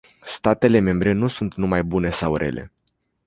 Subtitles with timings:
[0.25, 2.71] Statele membre nu sunt numai bune sau rele.